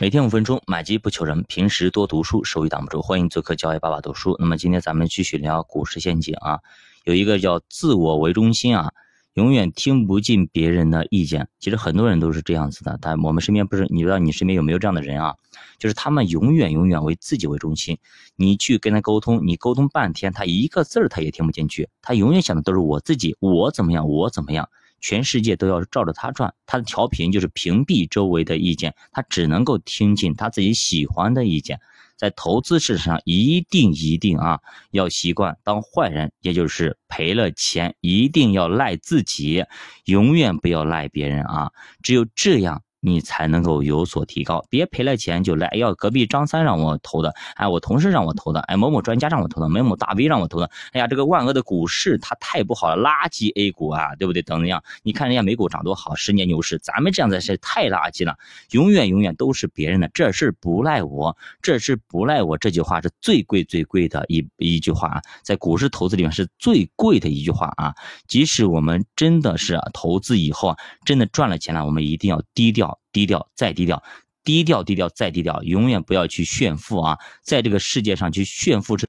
[0.00, 3.02] 每天五分钟，买基不求人，平时多读书，收益挡不住。
[3.02, 4.34] 欢迎做客教育爸爸读书。
[4.38, 6.60] 那么今天咱们继续聊股市陷阱啊，
[7.04, 8.92] 有一个叫自我为中心啊，
[9.34, 11.48] 永远听不进别人的意见。
[11.58, 15.34] 其实很多人都是这样子的，但我们身边不是，你知道你身边有没有这样的人啊？
[15.78, 17.98] 就是他们永远永远为自己为中心，
[18.36, 24.70] 你去跟他沟通，你沟通半天，他一个字儿他也听不进去，他永远想的都是我自己，我怎么样，我怎么样。
[25.00, 31.80] 全世界都要照着他转，他的调频就是屏蔽周围的意见，他只能够听进他自己喜欢的意见。
[32.16, 34.60] 在投资市场上，一定一定啊，
[34.90, 39.64] 要习惯当坏人，也就是赔了钱一定要赖自己，
[40.04, 42.82] 永远不要赖别人啊，只有这样。
[43.00, 45.66] 你才能够有所提高，别赔了钱就来。
[45.68, 50.70] 哎呀，隔壁张三让我投的，哎，我同事让我投的，哎，某某专家让我投的，某某大 V 让我投的。
[50.92, 54.42] 哎呀，这个万恶的股市它太不好了，垃圾 A 股啊，对不对？
[54.42, 58.36] 等等样，你看人家美股涨多好，十年牛市，咱们这样子是太垃圾了，
[58.72, 62.58] 永远永远都是别人的，这事不赖我，这事不赖我。
[62.58, 67.94] 这句话是最贵最贵的一一句话啊，在股市投资里面是最贵的一句话啊。
[68.28, 70.76] 即使我们真的是投资以后啊，
[71.06, 72.89] 真的赚了钱了，我们一定要低调。
[73.12, 74.02] 低调再低调，
[74.42, 77.18] 低调低调再低调，永远不要去炫富啊！
[77.42, 79.06] 在这个世界上去炫富是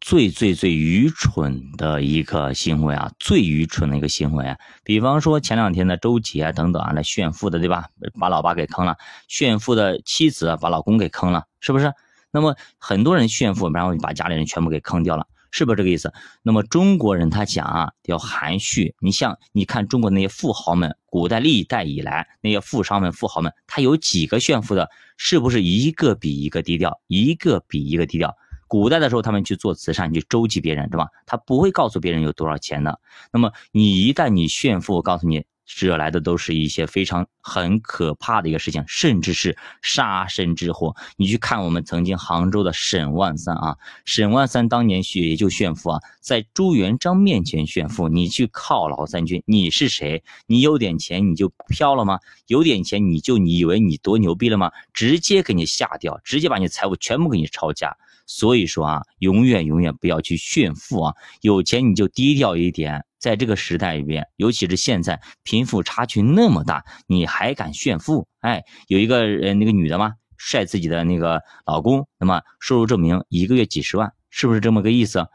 [0.00, 4.56] 最最最愚蠢的一个行为啊，最愚蠢的一个行为啊！
[4.82, 7.86] 比方说前两天的周杰等等啊，来炫富的对吧？
[8.18, 8.96] 把老爸给坑了，
[9.28, 11.92] 炫富的妻子把老公给坑了，是不是？
[12.32, 15.26] 那么很多人炫富，然后把家里人全部给坑掉了。
[15.50, 16.12] 是不是这个意思？
[16.42, 18.94] 那么中国人他讲啊，要含蓄。
[19.00, 24.88] 你像你看中国那些富豪们，古代历代以来那些富商们、富豪们，他有几个炫富的？
[25.16, 28.34] 是不是一个比一个低调，一个比一个低调？
[28.68, 31.08] 古代的时候，他们去做慈善，去周济别人，对吧？
[31.26, 33.00] 他不会告诉别人有多少钱的。
[33.32, 35.44] 那么你一旦你炫富，我告诉你。
[35.78, 40.96] 惹来的都是一些非常很可怕的一个事情，甚至是杀身之祸。
[41.16, 48.08] 你去看我们曾经杭州的沈万三啊，沈万三当年也就炫富啊，在朱元璋面前炫富。
[48.08, 50.24] 你去犒劳三军，你是谁？
[50.46, 52.18] 你有点钱你就飘了吗？
[52.46, 54.72] 有点钱你就你以为你多牛逼了吗？
[54.92, 57.96] 直接给你下掉，直接把你财物全部给你抄家。
[58.26, 61.14] 所以说啊，永远永远不要去炫富啊！
[61.40, 63.04] 有钱你就低调一点。
[63.20, 68.26] 在这个时代里边，尤其是现在贫富差距那么大，你还敢炫富？
[68.40, 75.28] 哎，有一个呃那个女的嘛，晒自己的那个老公，那么收入证明一个月几十万，是不是这么个意思？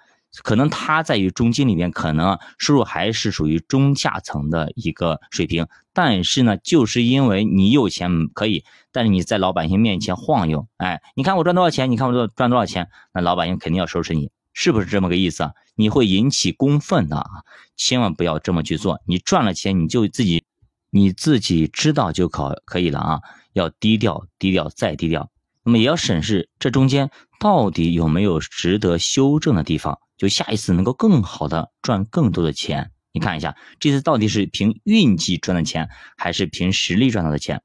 [0.43, 11.89] 可能他在于中金里面，可能收入还是属于中下层的一个水平，但是呢，就是因为你有钱可以，但是你在老百姓面前晃悠，哎，你看我赚多少钱？
[11.89, 12.89] 你看我赚多少钱？
[13.13, 14.29] 那老百姓肯定要收拾你。
[14.55, 15.51] 是不是这么个意思啊？
[15.75, 17.29] 你会引起公愤的啊！
[17.75, 19.01] 千万不要这么去做。
[19.05, 20.45] 你赚了钱，你就自己
[20.89, 23.19] 你自己知道就可可以了啊！
[23.51, 25.29] 要低调，低调再低调。
[25.63, 32.91] 那么也要审视这中间到底有没有值得修正的地方，就下一次能够更好的赚更多的钱。
[33.11, 37.61] 你看一下，这次到底是凭运气赚的钱，还是凭实力赚到的钱？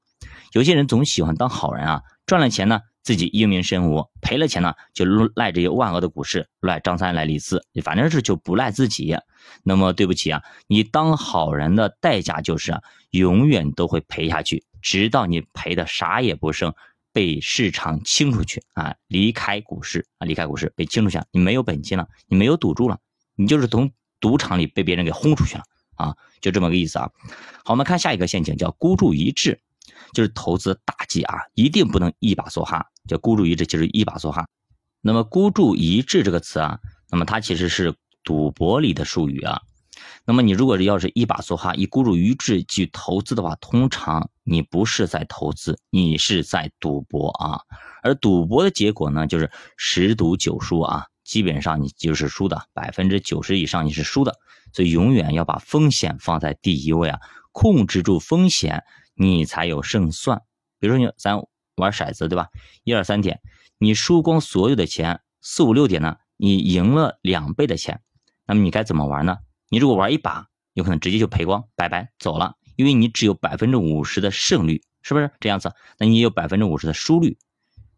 [0.52, 2.80] 有些人总喜欢当好人啊，赚了钱呢。
[3.02, 9.16] 自己英明神武，赔了钱呢，就赖这些万恶的股市，赖张三，赖李四，反正是就不赖自己。
[9.62, 16.74] 那么对不起啊，你当好人的代价就是啊，永远都会赔下去，直到你赔的啥也不剩，
[17.12, 22.98] 被市场清出去啊，离开股市啊，离开股市被清出去，你没有本金了，你没有赌注了，
[23.34, 23.90] 你就是从
[24.20, 25.64] 赌场里被别人给轰出去了
[25.96, 27.10] 啊，就这么个意思啊。
[27.64, 29.58] 好，我们看下一个陷阱，叫孤注一掷。
[30.12, 34.46] 就是投资大忌啊，一定不能一把梭哈，叫孤注一掷，就是一把梭哈。
[35.00, 36.78] 那么孤注一掷这个词啊，
[37.10, 39.60] 那么它其实是赌博里的术语啊。
[40.24, 47.60] 那么你如果要是一把梭哈，以孤注一掷去投资的话，通常你不是在投资，你是在赌博啊。
[48.02, 54.36] 而赌博的结果呢，就是十赌九输啊，基本上你就是输的，百分之九十以上你是输的。
[54.72, 57.18] 所以永远要把风险放在第一位啊，
[57.52, 58.84] 控制住风险。
[59.20, 60.40] 你才有胜算。
[60.78, 61.36] 比如说，你咱
[61.76, 62.48] 玩骰子，对吧？
[62.84, 63.42] 一二三点，
[63.76, 68.00] 你输光所有的钱，四五六点呢，你赢了两倍的钱。
[68.46, 69.36] 那么你该怎么玩呢？
[69.68, 75.74] 你如果玩一把，有可能直接就赔光，拜拜走了，因为你只有百分之五十的胜率，是不是这样子？
[75.98, 77.36] 那你也有百分之五十的输率。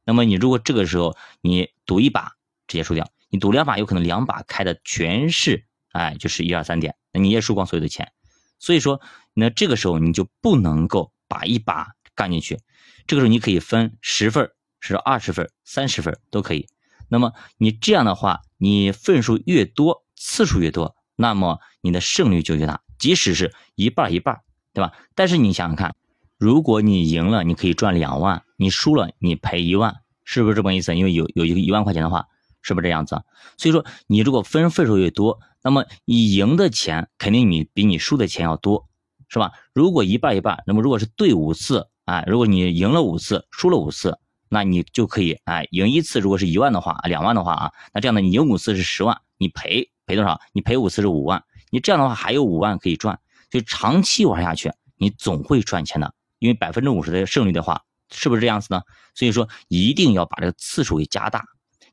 [0.05, 2.33] 那么你如果这个时候你赌一把，
[2.67, 8.11] 直接输掉；你赌两把，有可能两把开的全是，哎，就是一二三点，那你也输光所有的钱。
[8.59, 9.01] 所以说，
[9.35, 12.59] 那这个时候你就不能够把一把干进去。
[13.07, 14.51] 这个时候你可以分十份
[14.81, 16.67] 是二十份三十份都可以。
[17.09, 22.83] 那么你这样的话，你份数越多，次数越多，那么你的胜率就越大。
[22.99, 24.41] 即使是一半一半，
[24.75, 24.93] 对吧？
[25.15, 25.95] 但是你想想看，
[26.37, 30.95] 如果你赢了，你可以赚两万；你输了，你赔一万，是不是这么意思？
[30.95, 32.27] 因为有有一个一万块钱的话，
[32.61, 33.23] 是不是这样子？
[33.57, 38.89] 所以说，你如果分份数越多，那么你赢的钱肯定你比你输的钱要多，
[39.33, 39.51] 是吧？
[39.73, 44.19] 如果一半一半，那么如果是对五次，哎，如果你赢了五次，输了五次，
[44.51, 50.39] 那你就可以，哎，赢一次如果是一万的话，两万的话啊，那这样的你赢五次是十万，你赔赔多少？
[50.53, 53.19] 你赔五次是五万，你这样的话还有五万可以赚，
[53.51, 56.13] 就长期玩下去，你总会赚钱的。
[56.39, 57.83] 因为百分之五十的胜率的话，
[58.13, 58.83] 是不是这样子呢？
[59.15, 61.45] 所以说一定要把这个次数给加大，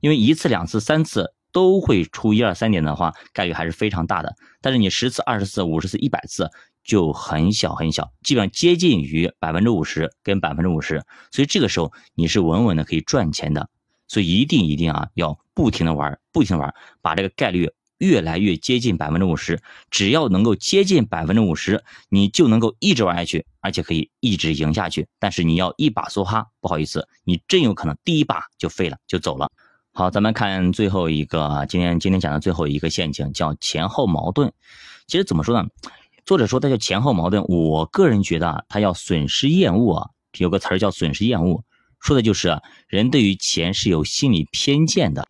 [0.02, 4.36] 因为一次、两次、三次都会出一二三点的话，概率还是非常大的。
[4.60, 6.50] 但是你十次、二十次、五十次、一百次
[6.84, 13.70] 就很小很小，基本上接近于百分之五十跟百分之五十，所以这个时候你是稳稳的可以赚钱的。
[14.08, 17.72] 所以一定一定啊，要不停的玩，不停的玩，把这个概率。
[18.00, 19.62] 越来越接近百分之五十，
[19.92, 25.10] 只要能够接近百分之五十，你就能够一直玩下去，而且可以一直赢下去。
[25.20, 29.52] 但是你要一把梭哈，不好意思，你真有可能第一把就废了，就走了。
[29.92, 34.54] 好，咱们看最后一个，今天今天讲的最后一个陷阱叫前后矛盾。
[35.06, 35.68] 其实怎么说呢？
[36.30, 41.64] 作者说它叫前后矛盾，我个人觉得啊，它要损失厌恶啊，有个词儿叫损失厌恶，
[42.00, 45.28] 说的就是人对于钱是有心理偏见的。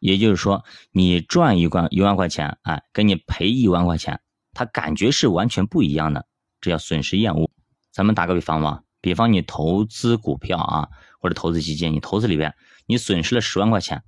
[0.00, 4.20] 也就是说，你赚一万一万块钱，哎，跟你赔一万块钱，
[4.52, 6.26] 他感觉是完全不一样的，
[6.60, 7.48] 这叫损失厌恶。
[7.92, 10.88] 咱们打个比方吧，比方你投资股票啊，
[11.20, 12.52] 或者投资基金，你投资里边
[12.86, 14.02] 你损失了十万块钱，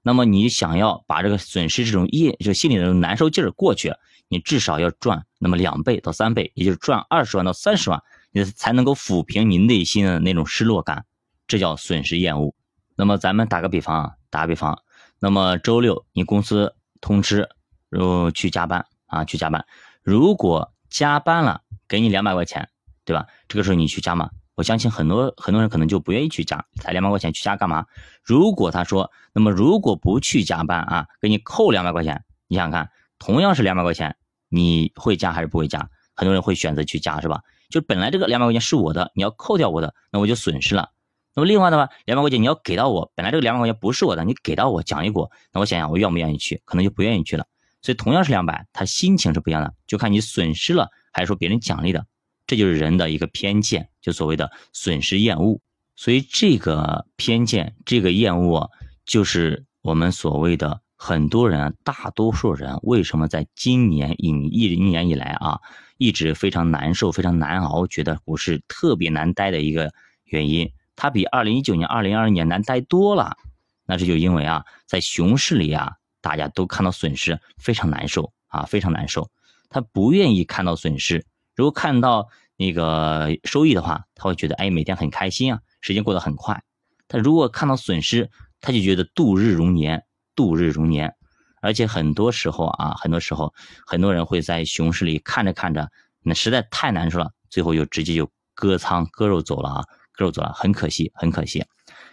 [0.00, 3.92] 那么你想要把这个损失这种厌，就心里的难受劲儿过去，
[4.28, 8.00] 你至少要赚那么两倍到三倍，也就是赚二十万到三十万，
[8.30, 11.04] 你才能够抚平你内心的那种失落感，
[11.48, 12.54] 这叫损失厌恶。
[12.94, 14.78] 那么咱们打个比方啊，打个比方。
[15.18, 17.48] 那么周六你公司通知，
[17.88, 19.66] 然后去加班啊，去加班。
[20.02, 22.68] 如果加班了，给你两百块钱，
[23.04, 23.26] 对吧？
[23.48, 24.30] 这个时候你去加吗？
[24.54, 27.86] 我相信很多很多人可能就不愿意去加，才两百块钱去加干嘛？
[28.22, 34.14] 如果他说，那么如果不去加班啊，给你扣两百块钱，你想想看，同样是两百块钱，
[34.52, 35.88] 你会加还是不会加？
[36.14, 37.40] 很多人会选择去加，是吧？
[37.70, 40.90] 就本来这个两百块钱是我的，你要扣掉我的，那我就损失了。
[41.34, 47.46] 那么另外的话，两百块钱你要给到我，本来这个两百块钱不是我的，你给到我奖励我，那我想想我愿不愿意去，可能就不愿意去了。
[47.80, 52.04] 所以同样是两百，他心情是不一样的，就看你损失了还是说别人奖励的，
[52.46, 55.58] 这就是人的一个偏见，就所谓的损失厌恶。
[55.96, 58.70] 所以这个偏见，这个厌恶，
[59.06, 65.58] 就是我们所谓的很多人，大多数人为什么在今年一一年以来啊，
[65.98, 69.92] 一直非常难受、非常难熬，觉得股市特别难待的一个
[70.26, 70.70] 原因。
[70.94, 73.36] 它比二零一九年、二零二零年难待多了，
[73.84, 79.28] 那这就因为啊，在熊市里啊，大家都看到损失，非常难受啊，非常难受。
[79.70, 81.26] 他不愿意看到损失，
[81.56, 86.62] 如果看到那个收益的话，他会觉得哎，每天很开心啊，时间过得很快。
[87.08, 91.14] 他如果看到损失，他就觉得度日如年，度日如年。
[91.60, 93.54] 而且很多时候啊，很多时候，
[93.86, 95.88] 很多人会在熊市里看着看着，
[96.22, 99.84] 那实在太难受了，最后就直接就割仓割肉走了啊。
[100.14, 101.64] 割肉走了，很可惜，很可惜。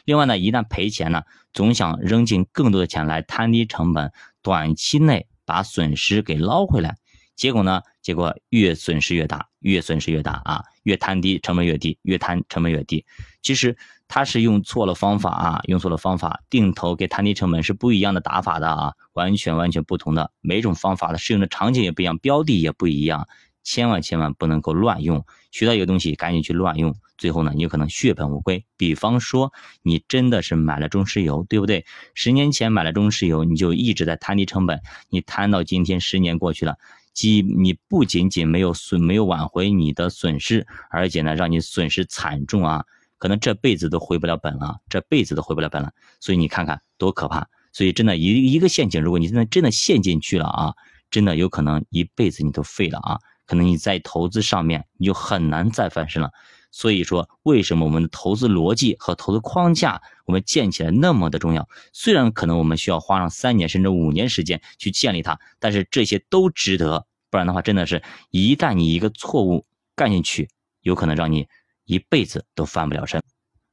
[0.05, 4.11] 另外呢，一旦赔钱呢，总想扔进更多的钱来摊低成本，
[4.41, 6.97] 短期内把损失给捞回来。
[7.39, 13.05] 结果呢，结果越损失越大，越损失越大啊，越摊低成本越低，越摊成本越低。
[13.41, 13.77] 其实
[14.09, 20.31] 他是用错了方法啊，用错了方法，定投给摊低成本是不一样的打法的啊，完全完全不同的。
[20.41, 23.25] 每种方法的适用的场景也不一样，标的也不一样。
[23.61, 28.65] 千万千万不能够乱用，学到一个东西赶紧去乱用，最后呢，你有可能血本无归。
[28.77, 31.85] 比方说，你真的是买了中石油，对不对？
[32.15, 36.77] 十年前买了中石油，你就一直在摊低成本，你摊到今天，十年过去了，
[37.13, 42.85] 即你不仅仅没有损，没有挽回你的损失，而且呢，让你损失惨重啊，
[43.17, 45.91] 可能这辈子都回不了本了，这辈子都回不了本了。
[46.19, 47.47] 所以你看看多可怕！
[47.71, 50.73] 所以真的，一一个陷阱，如果你真的真的陷进去了啊，
[51.11, 53.19] 真的有可能一辈子你都废了啊。
[53.45, 56.31] 可能你在投资上面你就很难再翻身了，
[56.71, 61.67] 所以说为什么我们的投资逻辑和投资框架我们建起来那么的重要？
[61.93, 67.05] 虽然可能我们需要花上三年甚至五年时间去建立它，但是这些都值得。
[67.31, 70.49] 不然的话，真的是一旦你一个错误干进去，
[70.81, 71.47] 有可能让你
[71.85, 73.21] 一辈子都翻不了身。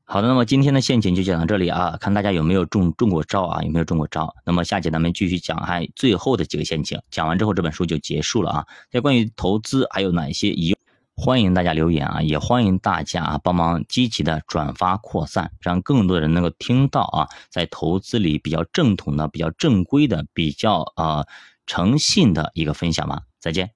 [0.04, 4.34] 好的，那么今天的陷阱就讲到这里啊，看大家有没有中中过招啊，有没有中过招？
[4.44, 8.66] 那么下节咱们继续讲还最后的几个陷阱，讲完之后这本书就结束了啊。
[8.90, 10.76] 在关于投资还有哪些疑，
[11.16, 21.24] 欢迎大家留言啊，也欢迎大家啊帮忙积极的转发扩散，让更多人能够听到啊，在投资里比较正统的、比较正规的、比较啊
[21.64, 23.22] 诚信的一个分享吧。
[23.40, 23.70] 再见。